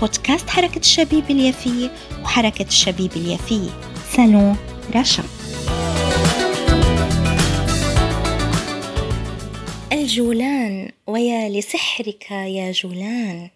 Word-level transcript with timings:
بودكاست 0.00 0.50
حركة 0.50 0.78
الشبيب 0.78 1.30
اليافية 1.30 1.90
وحركة 2.22 2.66
الشبيب 2.66 3.12
اليافية 3.16 3.70
سالون 4.16 4.56
رشا 4.96 5.24
الجولان 9.92 10.92
ويا 11.06 11.48
لسحرك 11.48 12.30
يا 12.30 12.72
جولان. 12.72 13.50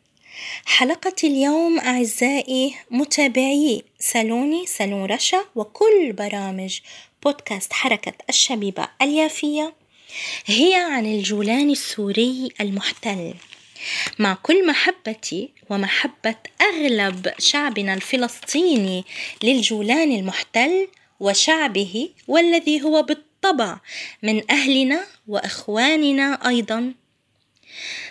حلقة 0.65 1.15
اليوم 1.25 1.80
أعزائي 1.80 2.75
متابعي 2.91 3.83
سالوني 3.98 4.67
سالون 4.67 5.05
رشا 5.05 5.45
وكل 5.55 6.12
برامج 6.12 6.79
بودكاست 7.23 7.73
حركة 7.73 8.12
الشبيبة 8.29 8.89
اليافية 9.03 9.75
هي 10.47 10.75
عن 10.75 11.06
الجولان 11.06 11.70
السوري 11.70 12.48
المحتل. 12.61 13.34
مع 14.19 14.34
كل 14.43 14.66
محبتي 14.66 15.51
ومحبة 15.70 16.37
أغلب 16.62 17.33
شعبنا 17.38 17.95
الفلسطيني 17.95 19.05
للجولان 19.42 20.12
المحتل 20.12 20.89
وشعبه 21.20 22.09
والذي 22.28 22.83
هو 22.83 23.03
بالطبع 23.03 23.78
من 24.22 24.50
أهلنا 24.50 25.05
وإخواننا 25.28 26.48
أيضا. 26.48 26.94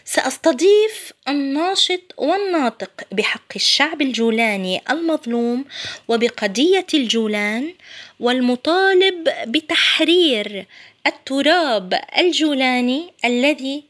سأستضيف 0.06 1.14
الناشط 1.28 2.02
والناطق 2.18 2.92
بحق 3.12 3.54
الشعب 3.56 4.02
الجولاني 4.02 4.82
المظلوم 4.90 5.66
وبقضية 6.08 6.88
الجولان 6.94 7.74
والمطالب 8.20 9.30
بتحرير 9.48 10.66
التراب 11.08 12.02
الجولاني 12.18 13.14
الذي 13.26 13.84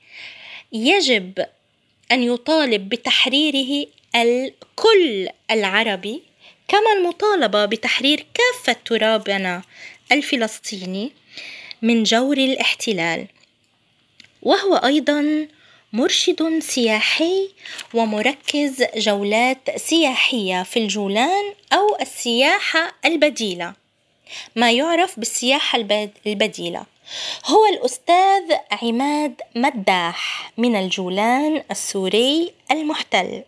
يجب 0.73 1.45
أن 2.14 2.23
يطالب 2.23 2.89
بتحريره 2.89 3.88
الكل 4.16 5.30
العربي 5.52 6.22
كما 6.67 6.94
المطالبة 6.97 7.66
بتحرير 7.66 8.25
كافة 8.33 8.80
ترابنا 8.86 9.61
الفلسطيني 10.11 11.11
من 11.81 12.03
جور 12.03 12.38
الاحتلال. 12.38 13.28
وهو 14.42 14.75
أيضا 14.75 15.47
مرشد 15.94 16.59
سياحي 16.59 17.50
ومركز 17.94 18.83
جولات 18.95 19.77
سياحية 19.77 20.64
في 20.64 20.80
الجولان 20.80 21.53
أو 21.73 21.98
السياحة 22.02 22.95
البديلة. 23.05 23.73
ما 24.55 24.72
يعرف 24.72 25.20
بالسياحة 25.20 25.80
البديلة. 26.27 26.92
هو 27.45 27.65
الأستاذ 27.65 28.53
عماد 28.81 29.41
مداح 29.55 30.51
من 30.57 30.75
الجولان 30.75 31.63
السوري 31.71 32.53
المحتل. 32.71 33.43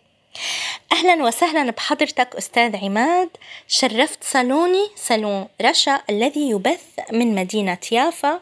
أهلا 0.91 1.23
وسهلا 1.23 1.71
بحضرتك 1.71 2.35
أستاذ 2.35 2.75
عماد. 2.75 3.29
شرفت 3.67 4.23
صالوني 4.23 4.87
صالون 4.95 5.47
رشا 5.61 6.01
الذي 6.09 6.49
يبث 6.49 6.83
من 7.11 7.35
مدينة 7.35 7.77
يافا. 7.91 8.41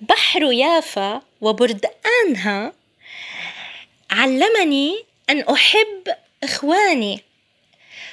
بحر 0.00 0.42
يافا 0.42 1.22
وبردانها 1.40 2.72
علمني 4.10 5.04
أن 5.30 5.40
أحب 5.40 6.16
إخواني. 6.42 7.22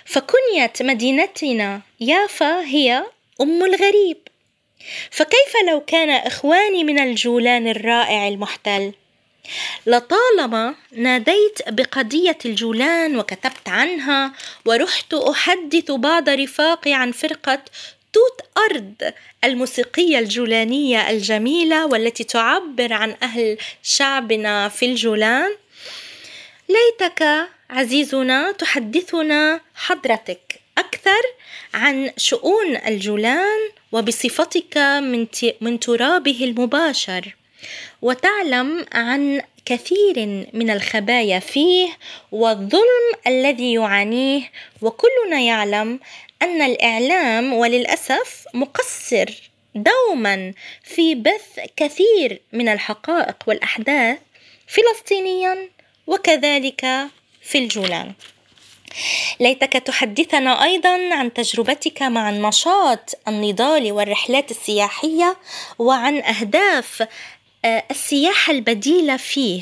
فكنية 0.06 0.74
مدينتنا 0.82 1.82
يافا 2.00 2.62
هي 2.62 3.04
أم 3.42 3.64
الغريب. 3.64 4.29
فكيف 5.12 5.54
لو 5.70 5.80
كان 5.80 6.10
إخواني 6.10 6.84
من 6.84 7.00
الجولان 7.00 7.68
الرائع 7.68 8.28
المحتل؟ 8.28 8.94
لطالما 9.86 10.76
ناديت 10.92 11.70
بقضية 11.70 12.38
الجولان 12.46 13.18
وكتبت 13.18 13.70
عنها 13.70 14.34
ورحت 14.66 15.14
أحدث 15.14 15.92
بعض 15.92 16.30
رفاقي 16.30 16.94
عن 16.94 17.12
فرقة 17.12 17.62
توت 18.14 18.42
أرض 18.58 19.14
الموسيقية 19.44 20.20
الجولانية 20.20 21.10
الجميلة 21.10 21.86
والتي 21.86 22.24
تعبر 22.24 22.94
عن 22.94 23.16
أهل 23.24 23.58
شعبنا 23.84 24.70
في 24.70 24.86
الجولان. 24.86 25.56
ليتك 26.70 27.50
عزيزنا 27.70 28.52
تحدثنا 28.52 29.62
حضرتك. 29.76 30.59
أكثر 30.80 31.22
عن 31.74 32.12
شؤون 32.18 32.78
الجولان 32.88 33.60
وبصفتك 33.92 34.78
من, 34.78 35.28
من 35.62 35.80
ترابه 35.80 36.44
المباشر 36.44 37.36
وتعلم 38.02 38.86
عن 38.94 39.42
كثير 39.66 40.48
من 40.54 40.70
الخبايا 40.70 41.40
فيه 41.40 41.90
والظلم 42.32 43.08
الذي 43.28 43.74
يعانيه 43.74 44.52
وكلنا 44.82 45.40
يعلم 45.40 46.00
أن 46.42 46.62
الإعلام 46.62 47.54
وللأسف 47.54 48.46
مقصر 48.54 49.50
دوما 49.76 50.54
في 50.84 51.16
بث 51.16 51.60
كثير 51.76 52.42
من 52.54 52.70
الحقائق 52.70 53.36
والأحداث 53.48 54.18
فلسطينيا 54.68 55.70
وكذلك 56.08 57.08
في 57.42 57.58
الجولان. 57.58 58.14
ليتك 59.40 59.74
تحدثنا 59.74 60.64
أيضا 60.64 61.14
عن 61.14 61.34
تجربتك 61.34 62.02
مع 62.02 62.30
النشاط 62.30 63.20
النضالي 63.28 63.92
والرحلات 63.92 64.52
السياحية 64.52 65.38
وعن 65.80 66.22
أهداف 66.22 67.08
آه، 67.66 67.84
السياحة 67.92 68.54
البديلة 68.54 69.18
فيه. 69.18 69.62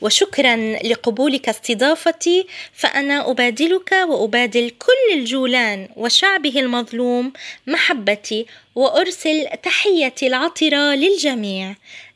وشكرا 0.00 0.56
لقبولك 0.84 1.48
استضافتي 1.48 2.46
فأنا 2.72 3.30
أبادلك 3.30 3.92
وأبادل 3.92 4.70
كل 4.70 5.18
الجولان 5.18 5.88
وشعبه 5.96 6.60
المظلوم 6.60 7.32
محبتي 7.66 8.46
وأرسل 8.74 9.46
تحيتي 9.62 10.26
العطرة 10.26 10.94
للجميع. 10.94 11.74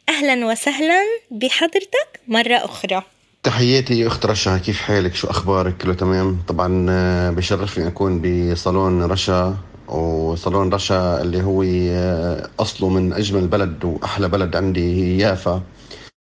أهلا 0.08 0.46
وسهلا 0.46 1.02
بحضرتك 1.30 2.20
مرة 2.28 2.56
أخرى. 2.56 3.02
تحياتي 3.44 4.06
أخت 4.06 4.26
رشا 4.26 4.58
كيف 4.58 4.80
حالك؟ 4.80 5.14
شو 5.14 5.26
أخبارك؟ 5.28 5.76
كله 5.76 5.94
تمام؟ 5.94 6.38
طبعا 6.48 6.86
آه، 6.90 7.30
بشرفني 7.30 7.86
أكون 7.86 8.22
بصالون 8.22 9.02
رشا 9.02 9.56
وصالون 9.88 10.74
رشا 10.74 11.22
اللي 11.22 11.42
هو 11.42 11.62
آه، 11.66 12.50
أصله 12.60 12.88
من 12.88 13.12
أجمل 13.12 13.46
بلد 13.46 13.84
وأحلى 13.84 14.28
بلد 14.28 14.56
عندي 14.56 14.94
هي 14.94 15.18
يافا 15.18 15.62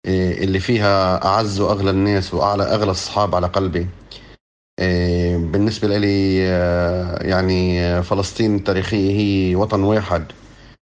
آه، 0.06 0.32
اللي 0.34 0.60
فيها 0.60 1.26
أعز 1.26 1.60
وأغلى 1.60 1.90
الناس 1.90 2.34
وأعلى 2.34 2.64
أغلى 2.64 2.92
الصحاب 2.92 3.36
على 3.36 3.48
قلبي. 3.48 3.88
بالنسبة 5.52 5.98
لي 5.98 6.38
يعني 7.30 8.04
فلسطين 8.04 8.56
التاريخية 8.56 9.12
هي 9.20 9.56
وطن 9.56 9.84
واحد 9.84 10.26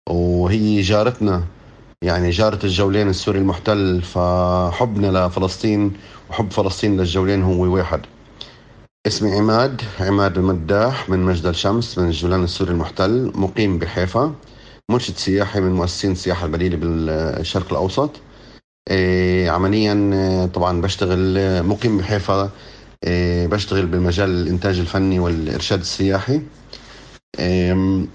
وهي 0.09 0.81
جارتنا. 0.81 1.43
يعني 2.03 2.29
جارة 2.29 2.59
الجولين 2.63 3.09
السوري 3.09 3.39
المحتل 3.39 4.01
فحبنا 4.01 5.27
لفلسطين 5.27 5.93
وحب 6.29 6.51
فلسطين 6.51 6.97
للجولين 6.97 7.43
هو 7.43 7.75
واحد. 7.75 8.01
اسمي 9.07 9.31
عماد 9.31 9.81
عماد 9.99 10.37
المداح 10.37 11.09
من 11.09 11.19
مجد 11.19 11.45
الشمس 11.45 11.97
من 11.97 12.07
الجولان 12.07 12.43
السوري 12.43 12.71
المحتل 12.71 13.31
مقيم 13.35 13.79
بحيفا 13.79 14.35
مرشد 14.91 15.17
سياحي 15.17 15.59
من 15.59 15.71
مؤسسين 15.71 16.11
السياحة 16.11 16.45
البديلة 16.45 16.77
بالشرق 16.77 17.71
الأوسط. 17.71 18.11
إيه 18.89 19.49
عمليا 19.49 20.49
طبعا 20.53 20.81
بشتغل 20.81 21.63
مقيم 21.63 21.97
بحيفا 21.97 22.49
إيه 23.03 23.47
بشتغل 23.47 23.85
بمجال 23.85 24.29
الإنتاج 24.29 24.79
الفني 24.79 25.19
والإرشاد 25.19 25.79
السياحي. 25.79 26.41
إيه 27.39 28.05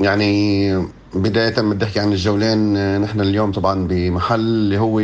يعني 0.00 0.72
بداية 1.14 1.60
بدي 1.60 1.84
أحكي 1.84 2.00
عن 2.00 2.12
الجولين. 2.12 2.76
آه، 2.76 2.98
نحن 2.98 3.20
اليوم 3.20 3.52
طبعا 3.52 3.86
بمحل 3.88 4.40
اللي 4.40 4.78
هو 4.78 5.02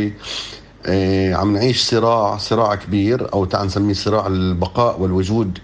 آه، 0.85 1.33
عم 1.33 1.53
نعيش 1.53 1.81
صراع 1.81 2.37
صراع 2.37 2.75
كبير 2.75 3.33
أو 3.33 3.45
تعال 3.45 3.65
نسميه 3.67 3.93
صراع 3.93 4.27
البقاء 4.27 5.01
والوجود. 5.01 5.59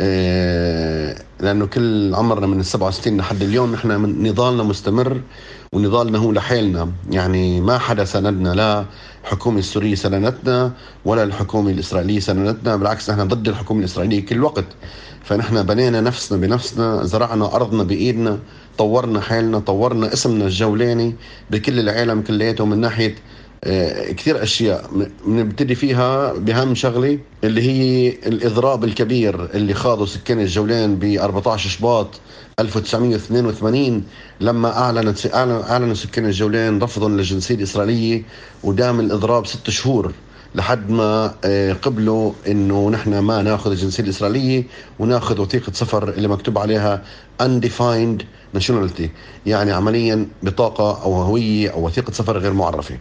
آه، 0.00 1.22
لأنه 1.40 1.66
كل 1.66 2.14
عمرنا 2.14 2.46
من 2.46 2.60
ال 2.60 2.64
67 2.64 3.16
لحد 3.16 3.42
اليوم 3.42 3.72
نحن 3.72 3.90
نضالنا 4.26 4.62
مستمر 4.62 5.20
ونضالنا 5.72 6.18
هو 6.18 6.32
لحالنا. 6.32 6.92
يعني 7.10 7.60
ما 7.60 7.78
حدا 7.78 8.04
ساندنا 8.04 8.48
لا 8.54 8.84
الحكومة 9.24 9.58
السورية 9.58 9.94
ساندتنا 9.94 10.72
ولا 11.04 11.22
الحكومة 11.22 11.70
الإسرائيلية 11.70 12.20
ساندتنا 12.20 12.76
بالعكس 12.76 13.10
نحن 13.10 13.28
ضد 13.28 13.48
الحكومة 13.48 13.80
الإسرائيلية 13.80 14.26
كل 14.26 14.44
وقت. 14.44 14.64
فنحن 15.24 15.62
بنينا 15.62 16.00
نفسنا 16.00 16.38
بنفسنا 16.38 17.04
زرعنا 17.04 17.54
أرضنا 17.56 17.82
بإيدنا. 17.82 18.38
طورنا 18.78 19.20
حالنا 19.20 19.58
طورنا 19.58 20.12
اسمنا 20.12 20.44
الجولاني 20.44 21.14
بكل 21.50 21.78
العالم 21.80 22.22
كلياته 22.22 22.64
من 22.64 22.78
ناحية 22.80 23.14
آه، 23.64 24.12
كثير 24.12 24.42
أشياء 24.42 24.90
بنبتدي 25.26 25.74
فيها 25.74 26.32
بأهم 26.32 26.74
شغلة 26.74 27.18
اللي 27.44 27.62
هي 27.62 28.08
الإضراب 28.26 28.84
الكبير 28.84 29.44
اللي 29.54 29.74
خاضه 29.74 30.06
سكان 30.06 30.40
الجولان 30.40 30.96
ب 30.96 31.04
14 31.04 31.68
شباط 31.68 32.20
1982 32.60 34.02
لما 34.40 34.78
أعلنت 34.78 35.34
اعلنوا 35.34 35.94
سكان 35.94 36.26
الجولان 36.26 36.82
رفضهم 36.82 37.16
للجنسيه 37.16 37.54
الاسرائيليه 37.54 38.22
ودام 38.64 39.00
الإضراب 39.00 39.46
ست 39.46 39.70
شهور 39.70 40.12
لحد 40.54 40.90
ما 40.90 41.34
آه، 41.44 41.72
قبلوا 41.72 42.32
إنه 42.48 42.90
نحن 42.90 43.18
ما 43.18 43.42
ناخذ 43.42 43.70
الجنسية 43.70 44.02
الإسرائيلية 44.02 44.64
وناخذ 44.98 45.40
وثيقة 45.40 45.72
سفر 45.72 46.08
اللي 46.08 46.28
مكتوب 46.28 46.58
عليها 46.58 47.02
undefined 47.42 48.22
nationality 48.60 49.08
يعني 49.46 49.72
عمليا 49.72 50.26
بطاقة 50.42 51.02
أو 51.02 51.14
هوية 51.14 51.70
أو 51.70 51.86
وثيقة 51.86 52.12
سفر 52.12 52.38
غير 52.38 52.52
معرفة. 52.52 52.98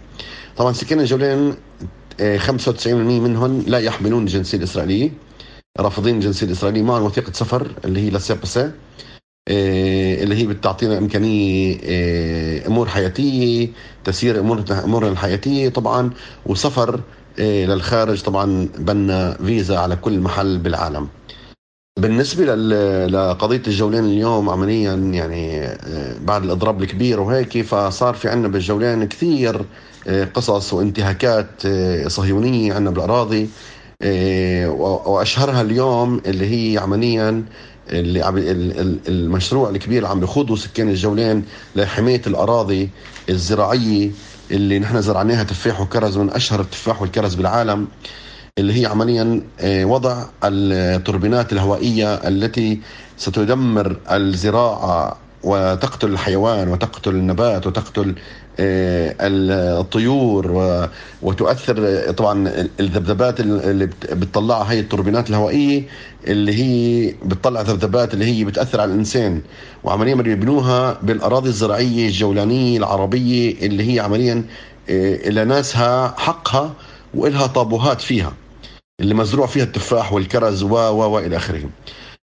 طبعا 0.58 0.74
سكان 0.74 1.00
الجولان 1.00 1.56
95% 2.20 2.22
آه، 2.22 2.94
منهم 2.94 3.64
لا 3.68 3.80
يحملون 3.80 4.24
الجنسيه 4.24 4.58
الاسرائيليه 4.58 5.12
رافضين 5.80 6.16
الجنسيه 6.16 6.48
الاسرائيليه 6.48 6.82
معهم 6.84 7.04
وثيقة 7.04 7.32
سفر 7.34 7.72
اللي 7.86 8.00
هي 8.00 8.10
لاسيبسا 8.10 8.72
آه، 9.50 10.24
اللي 10.24 10.36
هي 10.36 10.48
بتعطينا 10.48 10.98
إمكانية 10.98 11.78
آه، 11.84 12.68
أمور 12.68 12.88
حياتية 12.88 13.70
تسيير 14.04 14.40
امور 14.40 14.64
امورنا 14.72 15.12
الحياتية 15.12 15.70
طبعا 15.70 16.10
وسفر 16.46 17.00
للخارج 17.40 18.22
طبعا 18.22 18.70
بنا 18.78 19.38
فيزا 19.46 19.78
على 19.78 19.96
كل 19.96 20.20
محل 20.20 20.58
بالعالم. 20.58 21.08
بالنسبة 22.00 22.56
لقضية 23.08 23.62
الجولان 23.68 24.06
اليوم 24.06 24.50
عمليا 24.50 24.94
يعني 24.94 25.68
بعد 26.22 26.44
الإضراب 26.44 26.84
الكبير 26.84 27.20
وهيك 27.20 27.62
فصار 27.62 28.14
في 28.14 28.30
عنا 28.30 28.48
بالجولان 28.48 29.08
كثير 29.08 29.66
قصص 30.34 30.74
وانتهاكات 30.74 31.48
آه، 31.66 32.08
صهيونية 32.08 32.74
عندنا 32.74 32.92
بالأراضي 32.92 33.50
آه، 34.02 34.70
وأشهرها 35.08 35.62
اليوم 35.62 36.22
اللي 36.26 36.74
هي 36.74 36.78
عمليا 36.78 37.44
اللي 37.90 38.22
عم 38.22 38.36
المشروع 39.08 39.70
الكبير 39.70 39.98
اللي 39.98 40.10
عم 40.10 40.20
بيخوضوا 40.20 40.56
سكان 40.56 40.90
الجولان 40.90 41.44
لحماية 41.76 42.22
الأراضي 42.28 42.90
الزراعية 43.30 44.12
اللي 44.52 44.80
نحن 44.80 45.02
زرعناها 45.02 45.44
تفاح 45.44 45.82
وكرز 45.82 46.18
من 46.18 46.30
أشهر 46.30 46.62
التفاح 46.62 47.02
والكرز 47.02 47.36
بالعالم. 47.36 47.88
اللي 48.60 48.82
هي 48.82 48.86
عمليا 48.86 49.42
آه، 49.60 49.86
وضع 49.86 50.24
التوربينات 50.44 51.54
الهوائية 51.54 52.14
التي 52.14 52.80
ستدمر 53.18 53.98
الزراعة 54.12 55.18
وتقتل 55.44 56.10
الحيوان 56.10 56.68
وتقتل 56.68 57.12
النبات 57.12 57.68
وتقتل 57.68 58.16
آه، 58.60 59.16
الطيور 59.22 60.52
وتؤثر 61.22 62.00
طبعا 62.12 62.68
الذبذبات 62.80 63.40
اللي 63.40 63.86
بتطلعها 64.12 64.72
هي 64.72 64.80
التوربينات 64.80 65.30
الهوائية 65.30 65.84
اللي 66.28 66.54
هي 66.54 67.14
بتطلع 67.26 67.62
ذبذبات 67.62 68.14
اللي 68.14 68.26
هي 68.26 68.44
بتأثر 68.46 68.82
على 68.82 68.92
الإنسان. 68.94 69.42
وعمليا 69.84 70.16
بيبنوها 70.16 70.98
بالأراضي 71.04 71.50
الزراعية 71.50 72.08
الجولانية 72.08 72.78
العربية 72.78 73.66
اللي 73.66 73.94
هي 73.96 74.00
عمليا 74.00 74.44
آه، 74.90 75.30
لناسها 75.30 76.14
حقها 76.18 76.74
وإلها 77.14 77.48
طابوهات 77.48 78.02
فيها. 78.02 78.34
اللي 79.00 79.14
مزروع 79.14 79.48
فيها 79.48 79.64
التفاح 79.64 80.14
والكرز 80.14 80.64
و 80.64 80.70
و 80.76 81.10
والى 81.10 81.38
آخره. 81.38 81.70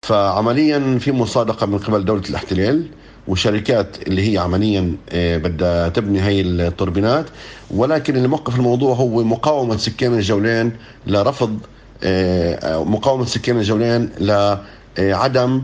فعمليا 0.06 0.98
في 0.98 1.12
مصادقة 1.12 1.66
من 1.66 1.78
قبل 1.78 2.04
دولة 2.04 2.22
الاحتلال 2.30 2.86
وشركات 3.28 4.08
اللي 4.08 4.32
هي 4.32 4.38
عمليا 4.38 4.96
آه، 5.10 5.36
بدها 5.36 5.88
تبني 5.88 6.20
هاي 6.20 6.40
التوربينات. 6.40 7.26
ولكن 7.70 8.16
اللي 8.16 8.28
موقف 8.28 8.56
الموضوع 8.56 8.94
هو 8.94 9.24
مقاومة 9.24 9.76
سكان 9.76 10.14
الجولان 10.14 10.72
لرفض 11.06 11.58
آه، 12.02 12.84
مقاومة 12.84 13.24
سكان 13.24 13.58
الجولان 13.58 14.10
لعدم 14.98 15.54
آه، 15.56 15.62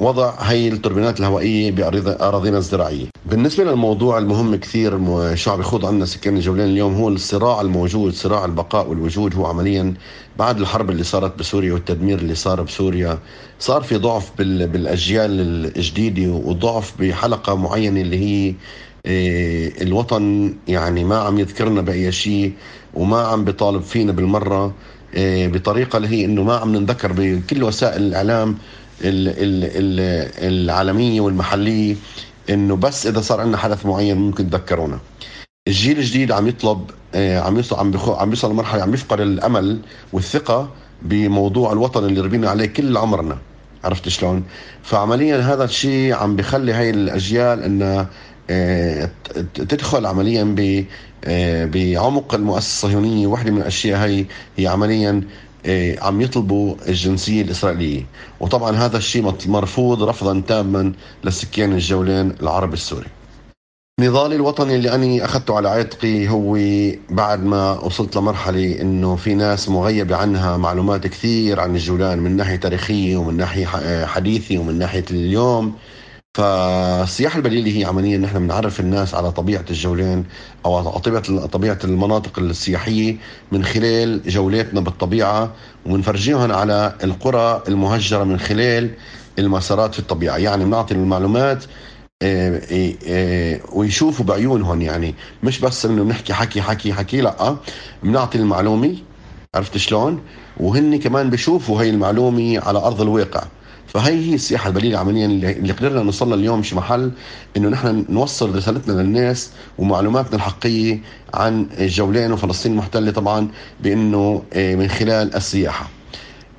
وضع 0.00 0.34
هي 0.38 0.68
التوربينات 0.68 1.20
الهوائية 1.20 1.70
باراضينا 1.70 2.58
الزراعية. 2.58 3.06
بالنسبة 3.26 3.64
للموضوع 3.64 4.18
المهم 4.18 4.56
كثير 4.56 4.96
الشعب 5.32 5.60
يخوض 5.60 5.86
عنا 5.86 6.04
سكان 6.04 6.36
الجولان 6.36 6.68
اليوم 6.68 6.94
هو 6.94 7.08
الصراع 7.08 7.60
الموجود، 7.60 8.12
صراع 8.12 8.44
البقاء 8.44 8.88
والوجود 8.88 9.34
هو 9.34 9.46
عمليا 9.46 9.94
بعد 10.38 10.60
الحرب 10.60 10.90
اللي 10.90 11.04
صارت 11.04 11.38
بسوريا 11.38 11.72
والتدمير 11.72 12.18
اللي 12.18 12.34
صار 12.34 12.62
بسوريا 12.62 13.18
صار 13.58 13.82
في 13.82 13.96
ضعف 13.96 14.32
بالأجيال 14.38 15.30
الجديدة 15.76 16.32
وضعف 16.32 16.94
بحلقة 17.00 17.54
معينة 17.54 18.00
اللي 18.00 18.18
هي 18.18 18.54
آه، 19.06 19.72
الوطن 19.82 20.54
يعني 20.68 21.04
ما 21.04 21.18
عم 21.18 21.38
يذكرنا 21.38 21.80
بأي 21.80 22.12
شيء 22.12 22.52
وما 22.94 23.20
عم 23.20 23.44
بيطالب 23.44 23.82
فينا 23.82 24.12
بالمرة 24.12 24.74
آه، 25.14 25.46
بطريقة 25.46 25.96
اللي 25.96 26.08
هي 26.08 26.24
إنه 26.24 26.42
ما 26.42 26.56
عم 26.56 26.76
نذكر 26.76 27.12
بكل 27.12 27.62
وسائل 27.62 28.02
الإعلام 28.02 28.58
العالمية 30.42 31.20
والمحلية 31.20 31.96
إنه 32.50 32.76
بس 32.76 33.06
إذا 33.06 33.20
صار 33.20 33.40
عندنا 33.40 33.56
حدث 33.56 33.86
معين 33.86 34.16
ممكن 34.16 34.50
تذكرونا. 34.50 34.98
الجيل 35.68 35.98
الجديد 35.98 36.32
عم 36.32 36.46
يطلب 36.48 36.90
آه، 37.14 37.40
عم 37.40 37.56
يوصل 37.56 37.76
عم 37.76 37.92
عم 38.08 38.30
يوصل 38.30 38.50
لمرحلة 38.50 38.82
عم 38.82 38.94
يفقد 38.94 39.20
الأمل 39.20 39.80
والثقة 40.12 40.70
بموضوع 41.02 41.72
الوطن 41.72 42.04
اللي 42.04 42.20
ربينا 42.20 42.50
عليه 42.50 42.66
كل 42.66 42.96
عمرنا. 42.96 43.38
عرفت 43.84 44.08
شلون؟ 44.08 44.44
فعمليا 44.82 45.36
هذا 45.40 45.64
الشيء 45.64 46.14
عم 46.14 46.36
بخلي 46.36 46.72
هاي 46.72 46.90
الأجيال 46.90 47.62
إنها 47.62 48.10
آه، 48.50 49.10
تدخل 49.54 50.06
عمليا 50.06 50.54
آه، 51.24 51.64
بعمق 51.64 52.34
المؤسسة 52.34 52.68
الصهيونية. 52.68 53.26
واحدة 53.26 53.50
من 53.50 53.58
الأشياء 53.58 53.98
هي 53.98 54.24
هي 54.56 54.66
عمليا 54.66 55.22
عم 56.02 56.20
يطلبوا 56.20 56.74
الجنسية 56.88 57.42
الإسرائيلية. 57.42 58.06
وطبعا 58.40 58.76
هذا 58.76 58.96
الشيء 58.96 59.34
مرفوض 59.46 60.02
رفضا 60.02 60.42
تاما 60.48 60.92
لسكان 61.24 61.72
الجولان 61.72 62.36
العربي 62.42 62.74
السوري. 62.74 63.06
نضالي 64.00 64.36
الوطني 64.36 64.74
اللي 64.76 64.94
أنا 64.94 65.24
أخذته 65.24 65.56
على 65.56 65.68
عاتقي 65.68 66.28
هو 66.28 66.58
بعد 67.10 67.44
ما 67.44 67.80
وصلت 67.80 68.16
لمرحلة 68.16 68.80
أنه 68.80 69.16
في 69.16 69.34
ناس 69.34 69.68
مغيبة 69.68 70.16
عنها 70.16 70.56
معلومات 70.56 71.06
كثير 71.06 71.60
عن 71.60 71.74
الجولان 71.76 72.18
من 72.18 72.36
ناحية 72.36 72.56
تاريخية 72.56 73.16
ومن 73.16 73.36
ناحية 73.36 73.66
حديثة 74.06 74.58
ومن 74.58 74.78
ناحية 74.78 75.04
اليوم. 75.10 75.74
فالسياحة 76.38 77.36
البديلة 77.36 77.78
هي 77.78 77.84
عمليا 77.84 78.18
نحن 78.18 78.38
بنعرف 78.38 78.80
الناس 78.80 79.14
على 79.14 79.32
طبيعة 79.32 79.64
الجولان 79.70 80.24
أو 80.66 80.76
على 80.76 80.90
طبيعة 80.90 81.46
طبيعة 81.46 81.78
المناطق 81.84 82.38
السياحية 82.38 83.16
من 83.52 83.64
خلال 83.64 84.22
جولاتنا 84.26 84.80
بالطبيعة 84.80 85.52
وبنفرجيهم 85.86 86.52
على 86.52 86.94
القرى 87.04 87.62
المهجرة 87.68 88.24
من 88.24 88.38
خلال 88.40 88.90
المسارات 89.38 89.92
في 89.92 89.98
الطبيعة. 89.98 90.36
يعني 90.36 90.64
بنعطي 90.64 90.94
المعلومات 90.94 91.64
آه، 92.22 92.62
آه، 92.72 92.92
آه، 93.08 93.60
ويشوفوا 93.72 94.24
بعيونهم 94.24 94.82
يعني 94.82 95.14
مش 95.42 95.60
بس 95.60 95.86
إنه 95.86 96.04
بنحكي 96.04 96.32
حكي 96.34 96.62
حكي 96.62 96.92
حكي 96.92 97.20
لأ. 97.20 97.56
بنعطي 98.02 98.38
المعلومة 98.38 98.96
عرفت 99.54 99.76
شلون؟ 99.76 100.20
وهن 100.56 100.98
كمان 100.98 101.30
بيشوفوا 101.30 101.82
هي 101.82 101.90
المعلومة 101.90 102.60
على 102.60 102.78
أرض 102.78 103.00
الواقع. 103.00 103.42
فهي 103.88 104.30
هي 104.30 104.34
السياحة 104.34 104.68
البديله 104.68 104.98
عمليا 104.98 105.26
اللي 105.26 105.72
قدرنا 105.72 106.02
نوصل 106.02 106.34
اليوم 106.34 106.62
شي 106.62 106.76
محل 106.76 107.10
إنه 107.56 107.68
نحن 107.68 108.04
نوصل 108.08 108.54
رسالتنا 108.56 109.02
للناس 109.02 109.50
ومعلوماتنا 109.78 110.36
الحقيقية 110.36 111.00
عن 111.34 111.66
الجولان 111.78 112.32
وفلسطين 112.32 112.72
المحتله 112.72 113.10
طبعا 113.10 113.48
بإنه 113.80 114.42
آه، 114.52 114.74
من 114.74 114.88
خلال 114.88 115.34
السياحة. 115.36 115.88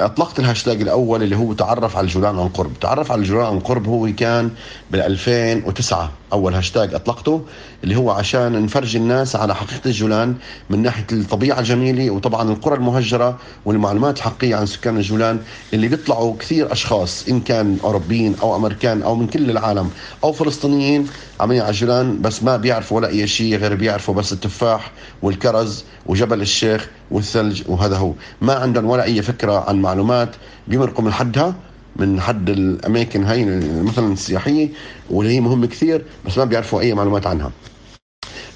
أطلقت 0.02 0.40
الهاشتاج 0.40 0.82
الأول 0.82 1.24
اللي 1.24 1.36
هو 1.36 1.54
تعرف 1.54 1.98
على 1.98 2.06
الجولان 2.06 2.40
عن 2.40 2.48
قرب. 2.50 2.72
تعرف 2.82 3.12
على 3.12 3.22
الجولان 3.22 3.46
عن 3.46 3.60
قرب 3.60 3.88
هو 3.88 4.10
كان 4.18 4.50
بال 4.92 5.02
2009 5.02 6.12
أول 6.34 6.54
هاشتاج 6.54 6.94
أطلقته 6.94 7.42
اللي 7.84 7.96
هو 7.96 8.12
عشان 8.12 8.64
نفرجي 8.64 8.98
الناس 8.98 9.36
على 9.36 9.56
حقيقة 9.56 9.82
الجولان 9.86 10.36
من 10.70 10.82
ناحية 10.82 11.06
الطبيعة 11.12 11.60
الجميلة 11.60 12.12
وطبعا 12.12 12.50
القرى 12.52 12.76
المهجرة 12.76 13.38
والمعلومات 13.66 14.18
الحقيقية 14.18 14.56
عن 14.56 14.66
سكان 14.66 14.98
الجولان 14.98 15.40
اللي 15.74 15.88
بيطلعوا 15.88 16.36
كثير 16.40 16.72
أشخاص 16.72 17.28
إن 17.30 17.40
كان 17.40 17.78
أوروبيين 17.84 18.36
أو 18.42 18.56
أمريكان 18.56 19.02
أو 19.02 19.16
من 19.16 19.28
كل 19.28 19.50
العالم 19.50 19.90
أو 20.24 20.32
فلسطينيين 20.32 21.08
عمليا 21.40 21.62
على 21.64 21.70
الجولان 21.72 22.22
بس 22.22 22.44
ما 22.44 22.58
بيعرفوا 22.58 22.98
ولا 22.98 23.08
أي 23.10 23.28
شيء 23.28 23.56
غير 23.56 23.76
بيعرفوا 23.76 24.14
بس 24.14 24.34
التفاح 24.34 24.92
والكرز 25.22 25.84
وجبل 26.06 26.42
الشيخ 26.42 26.90
والثلج 27.12 27.64
وهذا 27.68 27.98
هو. 27.98 28.14
ما 28.42 28.54
عندهم 28.54 28.86
ولا 28.86 29.04
أي 29.04 29.22
فكرة 29.22 29.70
عن 29.70 29.82
معلومات. 29.82 30.36
بيمرقوا 30.68 31.04
من 31.04 31.14
حدها 31.14 31.56
من 31.96 32.22
حد 32.22 32.50
الأماكن 32.50 33.24
هاي 33.24 33.46
مثلا 33.84 34.14
السياحية 34.14 34.70
واللي 35.10 35.34
هي 35.34 35.40
مهمة 35.42 35.68
كثير 35.68 36.06
بس 36.26 36.38
ما 36.38 36.46
بيعرفوا 36.46 36.82
أي 36.82 36.94
معلومات 36.94 37.28
عنها. 37.28 37.52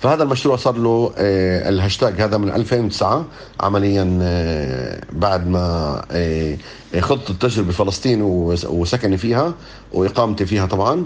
فهذا 0.03 0.23
المشروع 0.23 0.55
صار 0.55 0.77
له 0.77 1.13
آه، 1.17 1.69
الهاشتاج 1.69 2.21
هذا 2.21 2.37
من 2.37 2.49
2009 2.49 3.25
عمليا 3.59 4.19
آه، 4.21 5.01
بعد 5.11 5.47
ما 5.47 6.01
آه، 6.11 6.57
خضت 6.99 7.29
التجربة 7.29 7.67
بفلسطين 7.67 8.21
وسكني 8.21 9.17
فيها 9.17 9.53
وإقامتي 9.93 10.45
فيها 10.45 10.65
طبعا. 10.65 11.05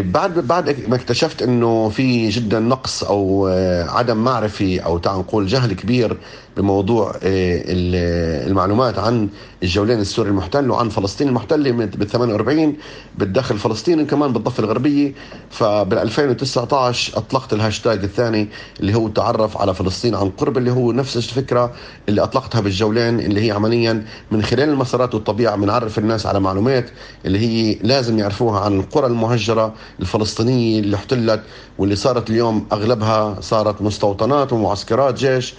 بعد 0.00 0.38
بعد 0.38 0.88
ما 0.88 0.96
اكتشفت 0.96 1.42
إنه 1.42 1.88
في 1.88 2.28
جدا 2.28 2.60
نقص 2.60 3.04
أو 3.04 3.46
عدم 3.88 4.16
معرفة 4.16 4.80
أو 4.80 4.98
تعال 4.98 5.18
نقول 5.18 5.46
جهل 5.46 5.72
كبير 5.72 6.16
بموضوع 6.56 7.14
المعلومات 7.22 8.98
عن 8.98 9.28
الجولين 9.62 10.00
السوري 10.00 10.28
المحتل 10.30 10.70
وعن 10.70 10.88
فلسطين 10.88 11.28
المحتله 11.28 11.70
بال 11.70 12.06
48 12.08 12.76
بالداخل 13.18 13.58
فلسطين 13.58 14.06
كمان 14.06 14.32
بالضفة 14.32 14.60
الغربية. 14.62 15.12
فبال 15.50 15.98
2019 15.98 17.18
أطلقت 17.18 17.52
الهاشتاج 17.52 18.02
الثاني 18.04 18.48
اللي 18.80 18.94
هو 18.94 19.08
تعرف 19.08 19.56
على 19.56 19.74
فلسطين 19.74 20.14
عن 20.14 20.30
قرب 20.30 20.58
اللي 20.58 20.70
هو 20.70 20.92
نفس 20.92 21.16
الفكرة 21.16 21.72
اللي 22.08 22.22
أطلقتها 22.22 22.60
بالجولين 22.60 23.20
اللي 23.20 23.46
هي 23.46 23.50
عمليا 23.50 24.04
من 24.30 24.42
خلال 24.42 24.68
المسارات 24.68 25.14
والطبيعة 25.14 25.56
بنعرف 25.56 25.98
الناس 25.98 26.26
على 26.26 26.40
معلومات 26.40 26.90
اللي 27.26 27.38
هي 27.38 27.78
لازم 27.82 28.18
يعرفوها 28.18 28.60
عن 28.60 28.80
القرى 28.80 29.06
المهجرة 29.06 29.74
الفلسطينية 30.00 30.80
اللي 30.80 30.96
احتلت 30.96 31.40
واللي 31.78 31.96
صارت 31.96 32.30
اليوم 32.30 32.66
أغلبها 32.72 33.36
صارت 33.40 33.82
مستوطنات 33.82 34.52
ومعسكرات 34.52 35.14
جيش 35.18 35.54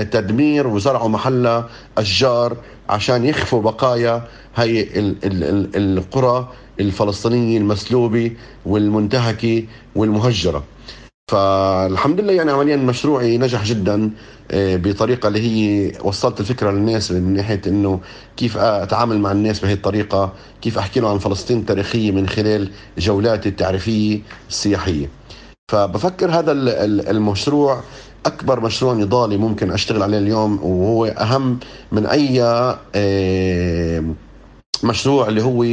وتدمير 0.00 0.66
وزرعوا 0.66 1.08
محلها 1.08 1.68
أشجار 1.98 2.56
عشان 2.88 3.24
يخفوا 3.24 3.62
بقايا 3.62 4.24
هي 4.56 4.86
القرى 5.76 6.48
الفلسطينية 6.80 7.58
المسلوبة 7.58 8.32
والمنتهكة 8.66 9.64
والمهجرة. 9.96 10.64
فالحمد 11.30 12.20
لله 12.20 12.32
يعني 12.32 12.50
عمليا 12.50 12.76
مشروعي 12.76 13.38
نجح 13.38 13.64
جدا 13.64 14.10
آه، 14.50 14.76
بطريقة 14.76 15.28
اللي 15.28 15.40
هي 15.40 15.92
وصلت 16.04 16.40
الفكرة 16.40 16.70
للناس 16.70 17.12
من 17.12 17.34
ناحية 17.34 17.60
إنه 17.66 18.00
كيف 18.36 18.56
أتعامل 18.56 19.18
مع 19.18 19.32
الناس 19.32 19.60
بهي 19.60 19.72
الطريقة 19.72 20.32
كيف 20.62 20.78
أحكي 20.78 21.00
له 21.00 21.10
عن 21.10 21.18
فلسطين 21.18 21.58
التاريخية 21.58 22.10
من 22.10 22.28
خلال 22.28 22.70
جولاتي 22.98 23.48
التعريفية 23.48 24.20
السياحية. 24.48 25.10
فبفكر 25.72 26.30
هذا 26.30 26.52
المشروع 27.10 27.82
أكبر 28.26 28.60
مشروع 28.60 28.94
نضالي 28.94 29.36
ممكن 29.36 29.70
أشتغل 29.70 30.02
عليه 30.02 30.18
اليوم 30.18 30.58
وهو 30.62 31.06
أهم 31.06 31.58
من 31.92 32.06
أي 32.06 32.40
مشروع 34.82 35.28
اللي 35.28 35.42
هو 35.42 35.66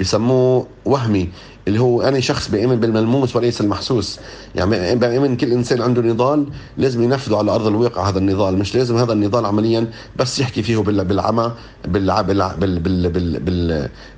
بسموه 0.00 0.66
وهمي 0.84 1.28
اللي 1.68 1.80
هو 1.80 2.02
أنا 2.02 2.20
شخص 2.20 2.48
بيؤمن 2.50 2.80
بالملموس 2.80 3.36
وليس 3.36 3.60
المحسوس. 3.60 4.18
يعني 4.54 4.94
بيؤمن 4.94 5.36
كل 5.36 5.52
إنسان 5.52 5.82
عنده 5.82 6.02
نضال 6.02 6.46
لازم 6.76 7.02
ينفذه 7.02 7.36
على 7.36 7.50
أرض 7.50 7.66
الواقع 7.66 8.08
هذا 8.08 8.18
النضال 8.18 8.58
مش 8.58 8.74
لازم 8.74 8.96
هذا 8.96 9.12
النضال 9.12 9.46
عمليا 9.46 9.90
بس 10.16 10.40
يحكي 10.40 10.62
فيه 10.62 10.78
بالعمى 10.78 11.52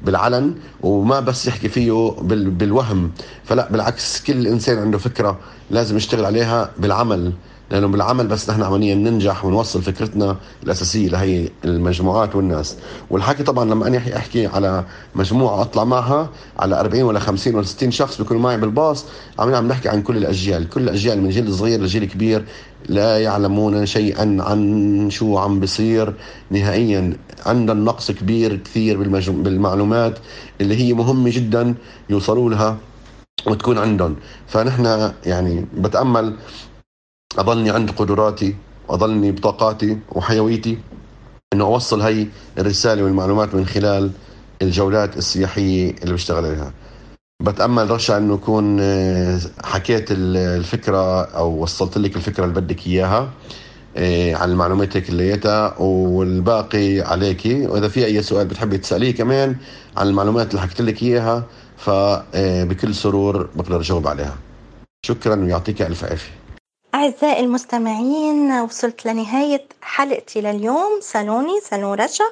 بالعلن 0.02 0.54
وما 0.82 1.20
بس 1.20 1.46
يحكي 1.46 1.68
فيه 1.68 2.10
بالوهم. 2.22 3.10
فلا 3.44 3.68
بالعكس 3.70 4.22
كل 4.22 4.46
إنسان 4.46 4.78
عنده 4.78 4.98
فكرة 4.98 5.38
لازم 5.70 5.96
يشتغل 5.96 6.24
عليها 6.24 6.70
بالعمل. 6.78 7.32
لأنه 7.70 7.86
بالعمل 7.86 8.26
بس 8.26 8.50
نحن 8.50 8.62
عمليا 8.62 8.94
ننجح 8.94 9.44
ونوصل 9.44 9.82
فكرتنا 9.82 10.36
الأساسية 10.64 11.08
لهي 11.08 11.48
المجموعات 11.64 12.36
والناس. 12.36 12.76
والحكي 13.10 13.42
طبعا 13.42 13.64
لما 13.64 13.86
أنا 13.86 13.98
احكي 14.16 14.46
على 14.46 14.84
مجموعة 15.14 15.62
أطلع 15.62 15.84
معها 15.84 16.30
على 16.58 16.80
40 16.80 17.02
ولا 17.02 17.18
50 17.20 17.54
ولا 17.54 17.64
60 17.64 17.90
شخص 17.90 18.18
بيكونوا 18.18 18.42
معي 18.42 18.56
بالباص 18.56 19.04
عم 19.38 19.54
عم 19.54 19.68
نحكي 19.68 19.88
عن 19.88 20.02
كل 20.02 20.16
الأجيال. 20.16 20.68
كل 20.68 20.80
الأجيال 20.80 21.22
من 21.22 21.28
جيل 21.28 21.54
صغير 21.54 21.80
لجيل 21.82 22.04
كبير 22.04 22.44
لا 22.88 23.18
يعلمون 23.18 23.86
شيئا 23.86 24.36
عن 24.40 25.08
شو 25.10 25.38
عم 25.38 25.60
بصير 25.60 26.14
نهائيا. 26.50 27.16
عندنا 27.46 27.80
نقص 27.84 28.10
كبير 28.10 28.56
كثير 28.56 28.98
بالمعلومات 29.28 30.18
اللي 30.60 30.76
هي 30.76 30.92
مهمة 30.92 31.30
جدا 31.30 31.74
يوصلوا 32.10 32.50
لها 32.50 32.76
وتكون 33.46 33.78
عندهم. 33.78 34.16
فنحن 34.46 35.12
يعني 35.26 35.66
بتأمل 35.74 36.36
أضلني 37.38 37.70
عند 37.70 37.90
قدراتي 37.90 38.54
واضلني 38.88 39.32
بطاقاتي 39.32 39.98
وحيويتي 40.12 40.78
إنه 41.54 41.64
أوصل 41.64 42.00
هي 42.00 42.26
الرسالة 42.58 43.02
والمعلومات 43.04 43.54
من 43.54 43.66
خلال 43.66 44.10
الجولات 44.62 45.16
السياحية 45.16 45.94
اللي 46.02 46.14
بشتغل 46.14 46.44
عليها. 46.44 46.72
بتأمل 47.42 47.90
رشا 47.90 48.16
إنه 48.16 48.34
اكون 48.34 48.78
آه، 48.80 49.40
حكيت 49.64 50.06
الفكرة 50.10 51.22
أو 51.24 51.62
وصلت 51.62 51.98
لك 51.98 52.16
الفكرة 52.16 52.44
اللي 52.44 52.60
بدك 52.60 52.86
إياها 52.86 53.30
آه، 53.96 54.34
عن 54.34 54.54
معلوماتك 54.54 55.04
كلياتها 55.04 55.78
والباقي 55.78 57.00
عليكي 57.00 57.66
وإذا 57.66 57.88
في 57.88 58.04
أي 58.06 58.22
سؤال 58.22 58.46
بتحبي 58.46 58.78
تسأليه 58.78 59.14
كمان 59.14 59.56
عن 59.96 60.08
المعلومات 60.08 60.50
اللي 60.50 60.60
حكيت 60.62 60.80
لك 60.80 61.02
إياها 61.02 61.44
فبكل 61.76 62.88
آه، 62.88 62.92
سرور 62.92 63.48
بقدر 63.56 63.80
أجاوب 63.80 64.08
عليها. 64.08 64.36
شكرا 65.06 65.36
ويعطيك 65.36 65.82
ألف 65.82 66.04
عافية. 66.04 66.39
أعزائي 66.94 67.40
المستمعين 67.44 68.52
وصلت 68.52 69.06
لنهاية 69.06 69.66
حلقتي 69.82 70.40
لليوم. 70.40 71.00
سالوني 71.00 71.60
سالون 71.60 72.00
رشا 72.00 72.24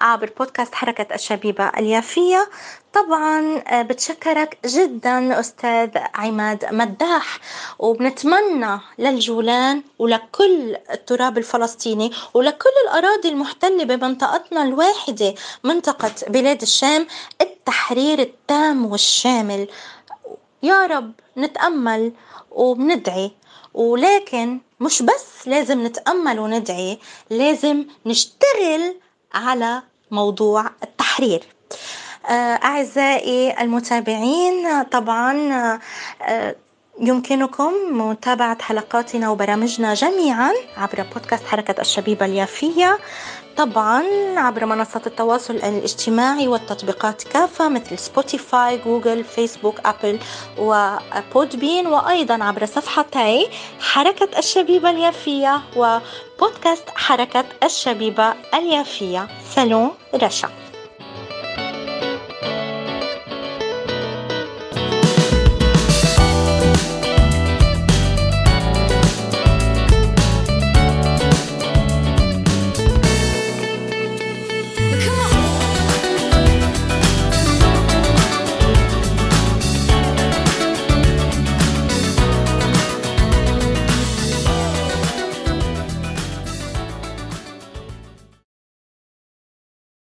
عبر 0.00 0.30
بودكاست 0.38 0.74
حركة 0.74 1.14
الشبيبة 1.14 1.68
اليافية. 1.68 2.48
طبعا 2.92 3.62
آه، 3.68 3.82
بتشكرك 3.82 4.58
جدا 4.66 5.40
أستاذ 5.40 5.90
عماد 6.14 6.64
مداح 6.74 7.38
وبنتمنى 7.78 8.78
للجولان 8.98 9.82
ولكل 9.98 10.76
التراب 10.90 11.38
الفلسطيني 11.38 12.12
ولكل 12.34 12.70
الأراضي 12.88 13.28
المحتلة 13.28 13.84
بمنطقتنا 13.84 14.62
الواحدة 14.62 15.34
منطقة 15.64 16.10
بلاد 16.28 16.62
الشام 16.62 17.06
التحرير 17.40 18.18
التام 18.18 18.86
والشامل. 18.86 19.68
يا 20.62 20.86
رب 20.86 21.12
نتأمل 21.36 22.12
وبندعي 22.50 23.32
ولكن 23.74 24.58
مش 24.80 25.02
بس 25.02 25.48
لازم 25.48 25.86
نتأمل 25.86 26.38
وندعي 26.38 26.98
لازم 27.30 27.84
نشتغل 28.06 28.94
على 29.34 29.82
موضوع 30.10 30.70
التحرير. 30.82 31.44
آه، 32.26 32.30
أعزائي 32.64 33.60
المتابعين 33.62 34.82
طبعا 34.82 35.52
آه، 36.22 36.56
يمكنكم 37.00 37.72
متابعة 37.90 38.62
حلقاتنا 38.62 39.30
وبرامجنا 39.30 39.94
جميعا 39.94 40.52
عبر 40.76 41.06
بودكاست 41.14 41.44
حركة 41.44 41.80
الشبيبة 41.80 42.26
اليافية. 42.26 42.98
طبعا 43.56 44.02
عبر 44.36 44.66
منصات 44.66 45.06
التواصل 45.06 45.54
الاجتماعي 45.54 46.48
والتطبيقات 46.48 47.22
كافة 47.22 47.68
مثل 47.68 47.98
سبوتيفاي 47.98 48.78
جوجل 48.78 49.24
فيسبوك 49.24 49.80
أبل 49.84 50.18
وبودبين 50.58 51.86
وأيضا 51.86 52.44
عبر 52.44 52.66
صفحتي 52.66 53.48
حركة 53.80 54.38
الشبيبة 54.38 54.90
اليافية 54.90 55.62
وبودكاست 55.76 56.84
حركة 56.94 57.44
الشبيبة 57.62 58.34
اليافية. 58.54 59.28
صالون 59.54 59.90
رشا. 60.14 60.48